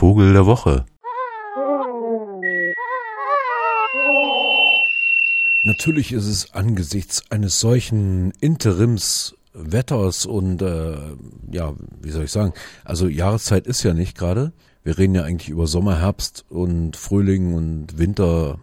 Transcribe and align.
Vogel 0.00 0.32
der 0.32 0.46
Woche. 0.46 0.86
Natürlich 5.66 6.12
ist 6.12 6.26
es 6.26 6.54
angesichts 6.54 7.30
eines 7.30 7.60
solchen 7.60 8.30
Interimswetters 8.40 10.24
und 10.24 10.62
äh, 10.62 10.96
ja, 11.52 11.74
wie 12.00 12.10
soll 12.12 12.24
ich 12.24 12.32
sagen, 12.32 12.54
also 12.82 13.08
Jahreszeit 13.08 13.66
ist 13.66 13.82
ja 13.82 13.92
nicht 13.92 14.16
gerade. 14.16 14.54
Wir 14.84 14.96
reden 14.96 15.14
ja 15.14 15.24
eigentlich 15.24 15.50
über 15.50 15.66
Sommer, 15.66 16.00
Herbst 16.00 16.46
und 16.48 16.96
Frühling 16.96 17.52
und 17.52 17.98
Winter 17.98 18.58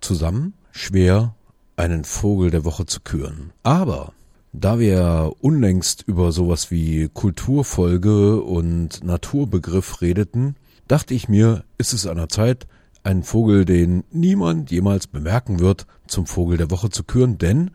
zusammen. 0.00 0.54
Schwer, 0.70 1.34
einen 1.74 2.04
Vogel 2.04 2.52
der 2.52 2.64
Woche 2.64 2.86
zu 2.86 3.00
küren. 3.00 3.52
Aber 3.64 4.12
da 4.52 4.78
wir 4.78 5.32
unlängst 5.40 6.04
über 6.06 6.30
sowas 6.30 6.70
wie 6.70 7.10
Kulturfolge 7.12 8.40
und 8.40 9.02
Naturbegriff 9.02 10.00
redeten, 10.00 10.54
dachte 10.88 11.14
ich 11.14 11.28
mir, 11.28 11.64
ist 11.78 11.92
es 11.92 12.06
an 12.06 12.16
der 12.16 12.28
Zeit, 12.28 12.66
einen 13.02 13.22
Vogel, 13.22 13.64
den 13.64 14.04
niemand 14.10 14.70
jemals 14.70 15.06
bemerken 15.06 15.60
wird, 15.60 15.86
zum 16.06 16.26
Vogel 16.26 16.58
der 16.58 16.70
Woche 16.70 16.90
zu 16.90 17.04
küren, 17.04 17.38
denn 17.38 17.70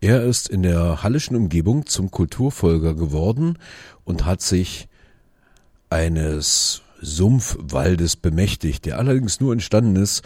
er 0.00 0.22
ist 0.22 0.48
in 0.48 0.62
der 0.62 1.02
hallischen 1.02 1.36
Umgebung 1.36 1.86
zum 1.86 2.10
Kulturfolger 2.10 2.94
geworden 2.94 3.58
und 4.04 4.24
hat 4.24 4.42
sich 4.42 4.88
eines 5.90 6.82
Sumpfwaldes 7.00 8.16
bemächtigt, 8.16 8.84
der 8.86 8.98
allerdings 8.98 9.40
nur 9.40 9.52
entstanden 9.52 9.96
ist, 9.96 10.22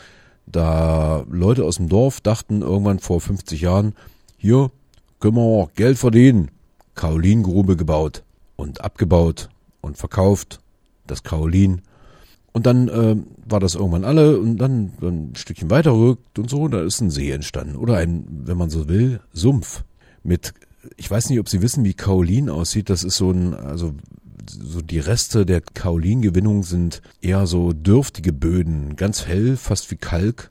da 0.46 1.24
Leute 1.30 1.64
aus 1.64 1.76
dem 1.76 1.88
Dorf 1.88 2.20
dachten 2.20 2.62
irgendwann 2.62 2.98
vor 2.98 3.20
50 3.20 3.60
Jahren, 3.60 3.94
hier 4.36 4.70
können 5.20 5.36
wir 5.36 5.42
auch 5.42 5.72
Geld 5.74 5.98
verdienen. 5.98 6.50
Kaolingrube 6.94 7.76
gebaut 7.76 8.24
und 8.56 8.80
abgebaut 8.82 9.48
und 9.80 9.96
verkauft, 9.96 10.60
das 11.06 11.22
Kaolin 11.22 11.82
und 12.52 12.66
dann 12.66 12.88
äh, 12.88 13.16
war 13.46 13.60
das 13.60 13.74
irgendwann 13.74 14.04
alle 14.04 14.38
und 14.38 14.58
dann, 14.58 14.92
dann 15.00 15.30
ein 15.30 15.36
Stückchen 15.36 15.70
weiter 15.70 15.92
rückt 15.92 16.38
und 16.38 16.50
so, 16.50 16.66
da 16.68 16.82
ist 16.82 17.00
ein 17.00 17.10
See 17.10 17.30
entstanden. 17.30 17.76
Oder 17.76 17.96
ein, 17.96 18.24
wenn 18.44 18.56
man 18.56 18.70
so 18.70 18.88
will, 18.88 19.20
Sumpf. 19.32 19.84
Mit, 20.22 20.52
ich 20.96 21.10
weiß 21.10 21.30
nicht, 21.30 21.38
ob 21.38 21.48
Sie 21.48 21.62
wissen, 21.62 21.84
wie 21.84 21.94
Kaolin 21.94 22.50
aussieht. 22.50 22.90
Das 22.90 23.04
ist 23.04 23.16
so 23.16 23.30
ein, 23.30 23.54
also 23.54 23.94
so 24.48 24.82
die 24.82 24.98
Reste 24.98 25.46
der 25.46 25.60
Kaolingewinnung 25.60 26.64
sind 26.64 27.02
eher 27.20 27.46
so 27.46 27.72
dürftige 27.72 28.32
Böden, 28.32 28.96
ganz 28.96 29.26
hell, 29.26 29.56
fast 29.56 29.90
wie 29.92 29.96
Kalk. 29.96 30.50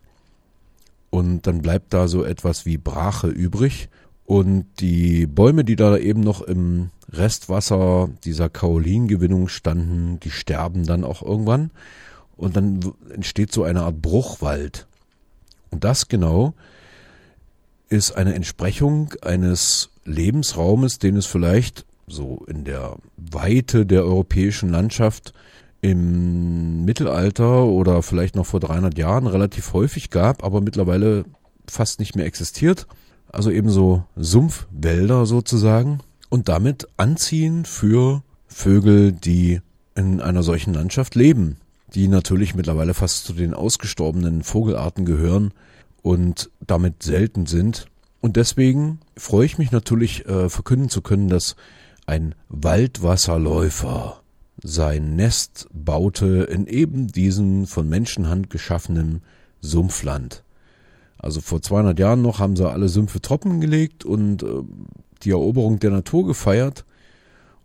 Und 1.09 1.47
dann 1.47 1.61
bleibt 1.61 1.93
da 1.93 2.07
so 2.07 2.23
etwas 2.23 2.65
wie 2.65 2.77
Brache 2.77 3.27
übrig. 3.27 3.89
Und 4.29 4.67
die 4.79 5.25
Bäume, 5.25 5.63
die 5.63 5.75
da 5.75 5.97
eben 5.97 6.19
noch 6.21 6.43
im 6.43 6.91
Restwasser 7.11 8.09
dieser 8.25 8.47
Kaolingewinnung 8.47 9.47
standen, 9.47 10.19
die 10.19 10.29
sterben 10.29 10.85
dann 10.85 11.03
auch 11.03 11.23
irgendwann. 11.23 11.71
Und 12.37 12.55
dann 12.55 12.79
entsteht 13.11 13.51
so 13.51 13.63
eine 13.63 13.81
Art 13.81 14.03
Bruchwald. 14.03 14.85
Und 15.71 15.83
das 15.83 16.09
genau 16.09 16.53
ist 17.89 18.11
eine 18.11 18.35
Entsprechung 18.35 19.15
eines 19.23 19.89
Lebensraumes, 20.05 20.99
den 20.99 21.15
es 21.15 21.25
vielleicht 21.25 21.87
so 22.05 22.45
in 22.45 22.65
der 22.65 22.97
Weite 23.17 23.87
der 23.87 24.03
europäischen 24.03 24.69
Landschaft 24.69 25.33
im 25.81 26.85
Mittelalter 26.85 27.65
oder 27.65 28.03
vielleicht 28.03 28.35
noch 28.35 28.45
vor 28.45 28.59
300 28.59 28.95
Jahren 28.95 29.25
relativ 29.25 29.73
häufig 29.73 30.11
gab, 30.11 30.43
aber 30.43 30.61
mittlerweile 30.61 31.25
fast 31.67 31.99
nicht 31.99 32.15
mehr 32.15 32.27
existiert 32.27 32.85
also 33.31 33.51
ebenso 33.51 34.03
Sumpfwälder 34.15 35.25
sozusagen 35.25 35.99
und 36.29 36.49
damit 36.49 36.87
anziehen 36.97 37.65
für 37.65 38.23
Vögel, 38.47 39.11
die 39.11 39.61
in 39.95 40.21
einer 40.21 40.43
solchen 40.43 40.73
Landschaft 40.73 41.15
leben, 41.15 41.57
die 41.93 42.07
natürlich 42.07 42.55
mittlerweile 42.55 42.93
fast 42.93 43.25
zu 43.25 43.33
den 43.33 43.53
ausgestorbenen 43.53 44.43
Vogelarten 44.43 45.05
gehören 45.05 45.53
und 46.01 46.49
damit 46.65 47.03
selten 47.03 47.45
sind. 47.45 47.87
Und 48.21 48.35
deswegen 48.35 48.99
freue 49.17 49.45
ich 49.45 49.57
mich 49.57 49.71
natürlich 49.71 50.25
äh, 50.25 50.49
verkünden 50.49 50.89
zu 50.89 51.01
können, 51.01 51.27
dass 51.27 51.55
ein 52.05 52.35
Waldwasserläufer 52.49 54.21
sein 54.61 55.15
Nest 55.15 55.67
baute 55.71 56.43
in 56.43 56.67
eben 56.67 57.07
diesem 57.07 57.65
von 57.65 57.87
Menschenhand 57.87 58.49
geschaffenen 58.49 59.21
Sumpfland. 59.61 60.43
Also 61.19 61.41
vor 61.41 61.61
200 61.61 61.99
Jahren 61.99 62.21
noch 62.21 62.39
haben 62.39 62.55
sie 62.55 62.67
alle 62.67 62.87
Sümpfe 62.87 63.21
trocken 63.21 63.59
gelegt 63.59 64.05
und 64.05 64.41
äh, 64.41 64.63
die 65.23 65.31
Eroberung 65.31 65.79
der 65.79 65.91
Natur 65.91 66.25
gefeiert. 66.25 66.85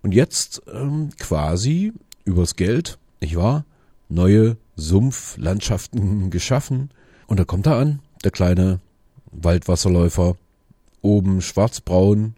Und 0.02 0.12
jetzt 0.12 0.62
ähm, 0.72 1.10
quasi 1.18 1.92
übers 2.24 2.56
Geld, 2.56 2.98
nicht 3.20 3.36
wahr? 3.36 3.64
Neue 4.08 4.56
Sumpflandschaften 4.76 6.30
geschaffen. 6.30 6.90
Und 7.26 7.38
da 7.38 7.44
kommt 7.44 7.66
er 7.66 7.76
an, 7.76 8.00
der 8.24 8.32
kleine 8.32 8.80
Waldwasserläufer. 9.30 10.36
Oben 11.00 11.40
schwarzbraun, 11.40 12.34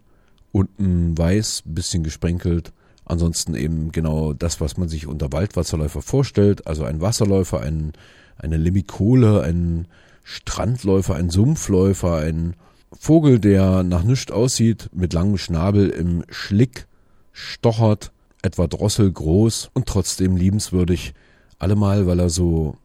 unten 0.51 1.17
weiß, 1.17 1.63
bisschen 1.65 2.03
gesprenkelt. 2.03 2.73
Ansonsten 3.05 3.55
eben 3.55 3.91
genau 3.93 4.33
das, 4.33 4.59
was 4.59 4.77
man 4.77 4.89
sich 4.89 5.07
unter 5.07 5.31
Waldwasserläufer 5.31 6.01
vorstellt. 6.01 6.67
Also 6.67 6.83
ein 6.83 7.01
Wasserläufer, 7.01 7.61
ein, 7.61 7.93
eine 8.37 8.57
Limikole, 8.57 9.41
ein 9.41 9.87
Strandläufer, 10.29 11.15
ein 11.15 11.29
Sumpfläufer, 11.29 12.17
ein 12.17 12.57
Vogel, 12.91 13.39
der 13.39 13.83
nach 13.83 14.03
nichts 14.03 14.29
aussieht, 14.29 14.89
mit 14.93 15.13
langem 15.13 15.37
Schnabel 15.37 15.89
im 15.89 16.25
Schlick 16.27 16.85
stochert, 17.31 18.11
etwa 18.41 18.67
drosselgroß 18.67 19.71
und 19.73 19.85
trotzdem 19.85 20.35
liebenswürdig, 20.35 21.13
allemal, 21.59 22.07
weil 22.07 22.19
er 22.19 22.29
so 22.29 22.75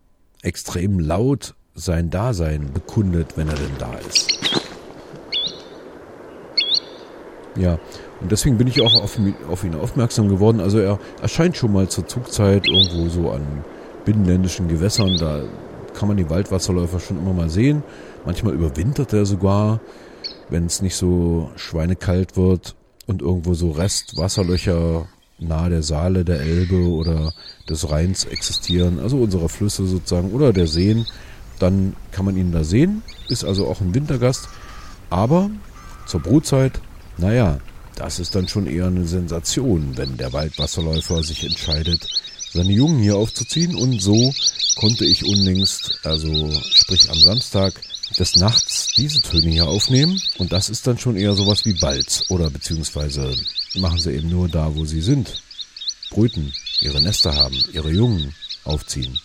extrem 0.42 1.00
laut 1.00 1.56
sein 1.74 2.10
Dasein 2.10 2.72
bekundet, 2.72 3.36
wenn 3.36 3.48
er 3.48 3.56
denn 3.56 3.76
da 3.76 3.92
ist. 3.94 4.38
Ja, 7.56 7.80
und 8.20 8.30
deswegen 8.30 8.56
bin 8.56 8.68
ich 8.68 8.80
auch 8.82 8.94
auf, 8.94 9.18
auf 9.50 9.64
ihn 9.64 9.74
aufmerksam 9.74 10.28
geworden. 10.28 10.60
Also 10.60 10.78
er 10.78 11.00
erscheint 11.20 11.56
schon 11.56 11.72
mal 11.72 11.88
zur 11.88 12.06
Zugzeit 12.06 12.68
irgendwo 12.68 13.08
so 13.08 13.32
an 13.32 13.64
binnenländischen 14.04 14.68
Gewässern. 14.68 15.16
Da 15.18 15.42
kann 15.94 16.08
man 16.08 16.16
die 16.16 16.30
Waldwasserläufer 16.30 17.00
schon 17.00 17.18
immer 17.18 17.32
mal 17.32 17.50
sehen. 17.50 17.82
Manchmal 18.24 18.54
überwintert 18.54 19.12
er 19.12 19.26
sogar, 19.26 19.80
wenn 20.50 20.66
es 20.66 20.82
nicht 20.82 20.96
so 20.96 21.50
schweinekalt 21.56 22.36
wird 22.36 22.76
und 23.06 23.22
irgendwo 23.22 23.54
so 23.54 23.70
Restwasserlöcher 23.70 25.06
nahe 25.38 25.70
der 25.70 25.82
Saale, 25.82 26.24
der 26.24 26.40
Elbe 26.40 26.88
oder 26.88 27.32
des 27.68 27.90
Rheins 27.90 28.24
existieren, 28.24 28.98
also 29.00 29.18
unserer 29.18 29.48
Flüsse 29.48 29.86
sozusagen 29.86 30.30
oder 30.32 30.52
der 30.52 30.66
Seen, 30.66 31.06
dann 31.58 31.94
kann 32.10 32.24
man 32.24 32.36
ihn 32.36 32.52
da 32.52 32.64
sehen, 32.64 33.02
ist 33.28 33.44
also 33.44 33.66
auch 33.66 33.80
ein 33.80 33.94
Wintergast. 33.94 34.48
Aber 35.10 35.50
zur 36.06 36.20
Brutzeit, 36.20 36.80
naja, 37.18 37.58
das 37.96 38.18
ist 38.18 38.34
dann 38.34 38.48
schon 38.48 38.66
eher 38.66 38.86
eine 38.86 39.04
Sensation, 39.04 39.96
wenn 39.96 40.16
der 40.16 40.32
Waldwasserläufer 40.32 41.22
sich 41.22 41.44
entscheidet, 41.44 42.06
seine 42.52 42.72
Jungen 42.72 42.98
hier 43.00 43.16
aufzuziehen 43.16 43.74
und 43.74 44.00
so 44.00 44.32
konnte 44.82 45.04
ich 45.04 45.24
unlängst, 45.24 46.00
also 46.02 46.50
sprich 46.72 47.08
am 47.08 47.20
Samstag 47.20 47.72
des 48.18 48.34
Nachts, 48.34 48.88
diese 48.96 49.22
Töne 49.22 49.48
hier 49.48 49.68
aufnehmen. 49.68 50.20
Und 50.38 50.52
das 50.52 50.68
ist 50.68 50.88
dann 50.88 50.98
schon 50.98 51.14
eher 51.14 51.34
sowas 51.34 51.64
wie 51.64 51.74
Balz. 51.74 52.24
Oder 52.30 52.50
beziehungsweise 52.50 53.32
machen 53.76 54.00
sie 54.00 54.10
eben 54.10 54.28
nur 54.28 54.48
da, 54.48 54.74
wo 54.74 54.84
sie 54.84 55.00
sind. 55.00 55.40
Brüten, 56.10 56.52
ihre 56.80 57.00
Nester 57.00 57.32
haben, 57.32 57.54
ihre 57.72 57.92
Jungen 57.92 58.34
aufziehen. 58.64 59.20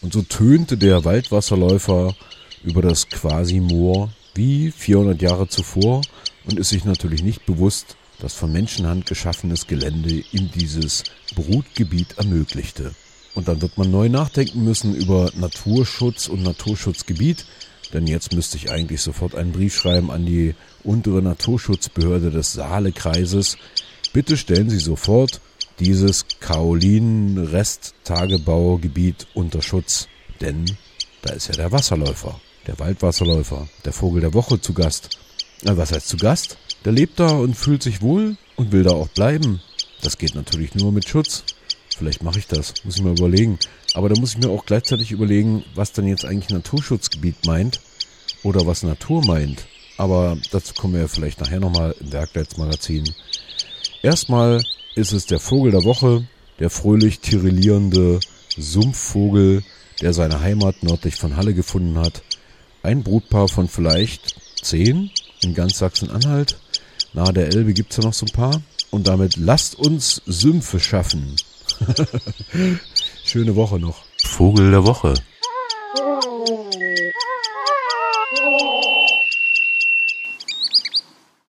Und 0.00 0.14
so 0.14 0.22
tönte 0.22 0.76
der 0.76 1.04
Waldwasserläufer 1.04 2.16
über 2.64 2.82
das 2.82 3.08
Quasi-Moor 3.08 4.12
wie 4.34 4.72
400 4.72 5.22
Jahre 5.22 5.46
zuvor 5.46 6.02
und 6.44 6.58
ist 6.58 6.70
sich 6.70 6.84
natürlich 6.84 7.22
nicht 7.22 7.46
bewusst, 7.46 7.96
das 8.22 8.34
von 8.34 8.52
Menschenhand 8.52 9.06
geschaffenes 9.06 9.66
Gelände 9.66 10.22
ihm 10.32 10.50
dieses 10.54 11.02
Brutgebiet 11.34 12.18
ermöglichte. 12.18 12.94
Und 13.34 13.48
dann 13.48 13.60
wird 13.60 13.76
man 13.78 13.90
neu 13.90 14.08
nachdenken 14.08 14.62
müssen 14.62 14.94
über 14.94 15.32
Naturschutz 15.34 16.28
und 16.28 16.40
Naturschutzgebiet, 16.42 17.46
denn 17.92 18.06
jetzt 18.06 18.32
müsste 18.32 18.58
ich 18.58 18.70
eigentlich 18.70 19.00
sofort 19.00 19.34
einen 19.34 19.50
Brief 19.52 19.74
schreiben 19.74 20.12
an 20.12 20.24
die 20.24 20.54
untere 20.84 21.20
Naturschutzbehörde 21.20 22.30
des 22.30 22.52
Saalekreises. 22.52 23.56
Bitte 24.12 24.36
stellen 24.36 24.70
Sie 24.70 24.78
sofort 24.78 25.40
dieses 25.80 26.26
Kaolin-Resttagebaugebiet 26.40 29.26
unter 29.34 29.62
Schutz, 29.62 30.06
denn 30.40 30.64
da 31.22 31.32
ist 31.32 31.48
ja 31.48 31.54
der 31.54 31.72
Wasserläufer, 31.72 32.40
der 32.66 32.78
Waldwasserläufer, 32.78 33.66
der 33.84 33.92
Vogel 33.92 34.20
der 34.20 34.34
Woche 34.34 34.60
zu 34.60 34.74
Gast. 34.74 35.18
Na, 35.62 35.76
was 35.76 35.90
heißt 35.92 36.08
zu 36.08 36.16
Gast? 36.16 36.56
Der 36.84 36.92
lebt 36.92 37.20
da 37.20 37.28
und 37.28 37.54
fühlt 37.54 37.82
sich 37.82 38.02
wohl 38.02 38.36
und 38.56 38.72
will 38.72 38.82
da 38.82 38.90
auch 38.90 39.08
bleiben. 39.08 39.60
Das 40.02 40.18
geht 40.18 40.34
natürlich 40.34 40.74
nur 40.74 40.90
mit 40.92 41.08
Schutz. 41.08 41.44
Vielleicht 41.96 42.22
mache 42.22 42.40
ich 42.40 42.48
das, 42.48 42.74
muss 42.84 42.96
ich 42.96 43.02
mir 43.02 43.12
überlegen. 43.12 43.58
Aber 43.94 44.08
da 44.08 44.18
muss 44.18 44.32
ich 44.32 44.38
mir 44.38 44.50
auch 44.50 44.66
gleichzeitig 44.66 45.12
überlegen, 45.12 45.64
was 45.74 45.92
dann 45.92 46.06
jetzt 46.06 46.24
eigentlich 46.24 46.50
Naturschutzgebiet 46.50 47.46
meint 47.46 47.80
oder 48.42 48.66
was 48.66 48.82
Natur 48.82 49.24
meint. 49.24 49.66
aber 49.98 50.36
dazu 50.50 50.74
kommen 50.74 50.94
wir 50.94 51.08
vielleicht 51.08 51.40
nachher 51.40 51.60
nochmal 51.60 51.94
im 52.00 52.12
Werkleitsmagazin. 52.12 53.04
Erstmal 54.02 54.64
ist 54.96 55.12
es 55.12 55.26
der 55.26 55.38
Vogel 55.38 55.70
der 55.70 55.84
Woche, 55.84 56.26
der 56.58 56.70
fröhlich 56.70 57.20
tirillierende 57.20 58.18
Sumpfvogel, 58.56 59.62
der 60.00 60.12
seine 60.12 60.40
Heimat 60.40 60.82
nördlich 60.82 61.14
von 61.14 61.36
Halle 61.36 61.54
gefunden 61.54 61.98
hat. 61.98 62.22
Ein 62.82 63.04
Brutpaar 63.04 63.46
von 63.48 63.68
vielleicht 63.68 64.34
zehn 64.60 65.10
in 65.42 65.54
ganz 65.54 65.78
Sachsen-Anhalt. 65.78 66.56
Nahe 67.14 67.32
der 67.32 67.48
Elbe 67.48 67.74
gibt's 67.74 67.96
ja 67.96 68.04
noch 68.04 68.14
so 68.14 68.26
ein 68.26 68.32
paar. 68.32 68.62
Und 68.90 69.08
damit 69.08 69.36
lasst 69.36 69.74
uns 69.78 70.22
Sümpfe 70.26 70.80
schaffen. 70.80 71.36
Schöne 73.24 73.56
Woche 73.56 73.78
noch. 73.78 74.04
Vogel 74.24 74.70
der 74.70 74.84
Woche. 74.84 75.14